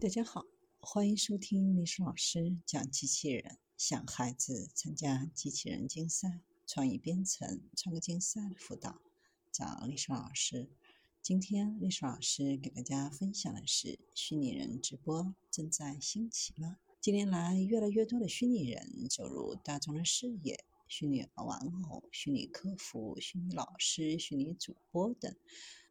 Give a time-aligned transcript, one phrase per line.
[0.00, 0.44] 大家好，
[0.80, 3.58] 欢迎收听历史老师讲机器人。
[3.76, 9.00] 想孩子参加机器人竞赛、创意编程、创客竞赛的辅导，
[9.52, 10.68] 找历史老师。
[11.20, 16.78] 今天历史老师给大家分享的是：虚拟人直播正在兴起吗？
[17.00, 25.32] 近年来，越来越多的虚拟人走入大众的视野，虚拟玩偶、虚拟客服、虚拟老师、虚拟主播等，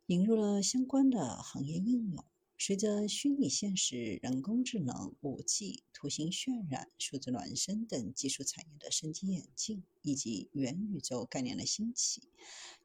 [0.08, 2.26] 引入了相关的行业应用。
[2.64, 12.22] 随着虚拟现实、人工智能、五 G、图形渲染、数字孪生等技术产业的升级演进，以及元宇宙概念的兴起，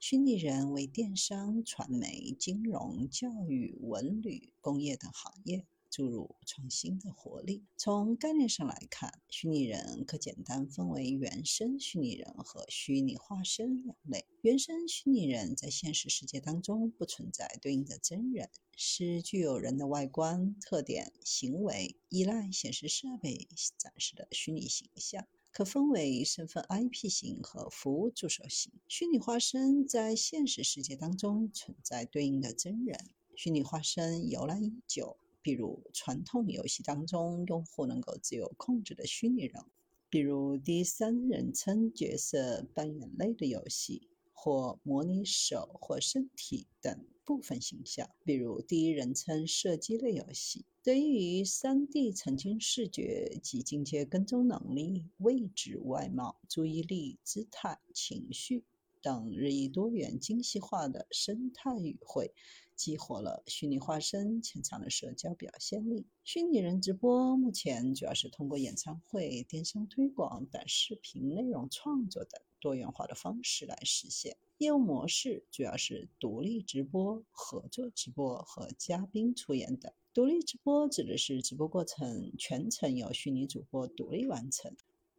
[0.01, 5.67] 虚拟人为电商、传媒、金融、教育、文旅、工业等行业。
[5.97, 7.65] 注入创新的活力。
[7.79, 14.27] 从概念上来看，虚拟人可简单分为原生虚拟人和虚拟化身两类。
[14.43, 28.71] 原生虚拟人在现实世界当中不存在对应的真人，是具有人的外观特点、行为，依赖显示设备展示的虚拟形象，可分为身份 IP 型和服务助手型。
[28.87, 33.01] 虚拟化身在现实世界当中存在对应的真人。
[33.35, 35.17] 虚拟化身由来已久。
[35.47, 39.67] 比如传统游戏当中，用户能够自由控制的虚拟人物，
[40.11, 50.65] 比如第三人称角色扮演类的游戏，或模拟手或身体等部分形象，比如第一人称射击类游戏。
[50.83, 58.65] 得益于 3D 沉浸视觉及境界跟踪能力、位置、外貌、注意力、姿态、情绪。
[59.07, 62.35] 等日益多元精细化的生态语汇，
[62.75, 66.05] 激活了虚拟化身潜藏的社交表现力。
[66.25, 74.37] 虚拟人直播目前主要是通过演唱会、电商推广、短视频内容创作等多元化的方式来实现。
[74.59, 79.93] 业务模式主要是独立直播、合作直播和嘉宾出演等。
[80.13, 84.75] 独立直播指的是直播过程全程由虚拟主播独立完成。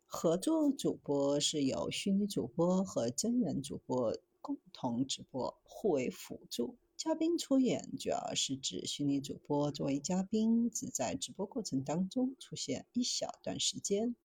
[0.10, 6.78] 合作主播是由虚拟主播和真人主播共同直播，互为辅助。
[6.96, 14.16] 嘉宾出演主要是指虚拟主播作为嘉宾，只在直播过程当中出现一小段时间。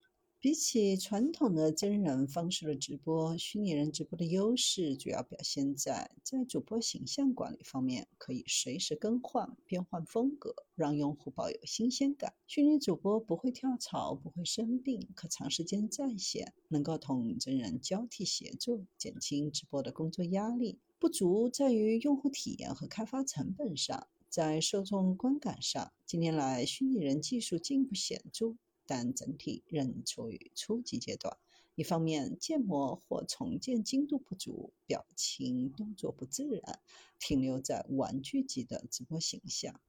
[0.42, 12.34] 比起传统的真人方式的直播，虚拟人直播的优势主要表现在在主播形象管理方面，可以随时更换、变换风格，让用户保有新鲜感。
[12.48, 20.80] 虚拟主播不会跳槽，不会生病，可长时间在线，能够同真人交替协作，减轻直播的工作压力。
[20.98, 28.56] 不足在于用户体验和开发成本上，在受众观感上，近年来虚拟人技术进步显著。
[28.92, 31.38] 但整体仍处于初级阶段。
[31.76, 36.78] 一方面，建模或重建精度不足，表情动作不自然，
[37.18, 39.80] 停留在玩具级的直播形象。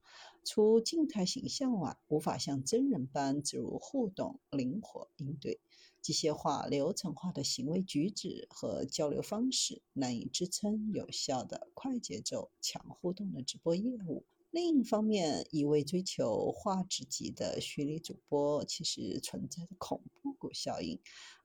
[0.42, 5.60] 除静态形象外，无法像真人般自如互动、灵活应对。
[6.00, 14.24] 机械化、流程化的行为举止和交流方式，难以支撑有效的快节奏、强互动的直播业务。
[14.54, 21.00] 另一方面，一味追求画质级的虚拟主播，其实存在着恐怖谷效应。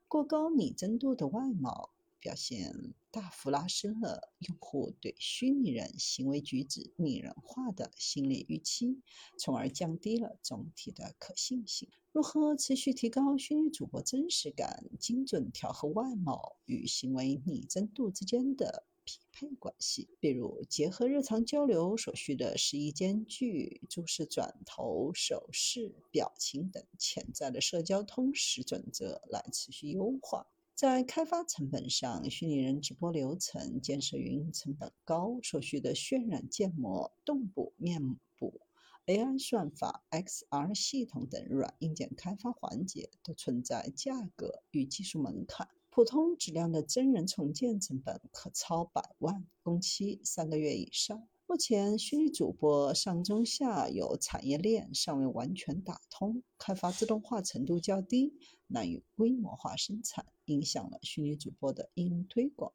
[0.07, 9.01] 过高拟真度的外貌表现，大幅拉升了用户对虚拟人行为举止拟人化的心理预期，
[9.39, 11.89] 从而降低了总体的可信性。
[12.11, 18.85] 如何持续提高虚拟主播真实感，精准调和外貌与行为拟真度之间的？
[19.09, 30.45] 匹配关系，比如结合日常交流所需的实意间距、注视转头、手势、表情等潜在的社交通识准则来持续优化。
[30.75, 38.61] 在开发成本上，虚拟人直播流程建设运营成本高，所需的渲染建模、动捕、面部、
[39.05, 45.67] AI 算法、XR 系统等软硬件开发环节都存在价格与技术门槛。
[45.99, 51.27] 普通质量的真人重建成本可超百万，工期三个月以上。
[51.45, 58.33] 目前，虚拟主播上中下游产业链尚未完全打通，开发自动化程度较低，
[58.67, 62.71] 难以规模化生产，影响了虚拟主播的应用推广。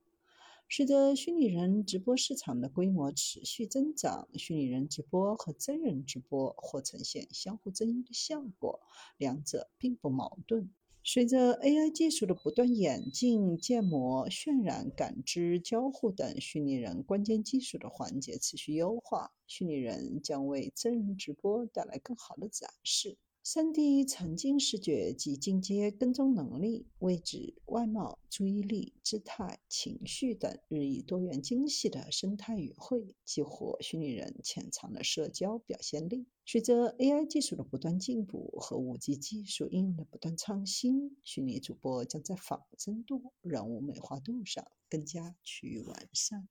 [0.68, 8.82] 随着虚拟人直播市场的规模持续增长，虚拟人直播和真人直播或呈现相互增益的效果，
[9.16, 10.70] 两者并不矛盾。
[11.06, 36.26] 随着 AI 技术的不断演进，建模、渲染、感知、交互等虚拟人关键技术的环节持续优化，虚拟人将为真人直播带来更好的展示、3D 沉浸视觉及进阶跟踪能力，位置外貌、注意力、姿态、情绪等日益多元精细的生态语汇，激活虚拟人潜藏的社交表现力。
[36.46, 46.48] 随着 AI 技术的不断进步和 5G 技术应用的不断创新，虚拟主播将在仿真度、人物美化度上更加趋于完善。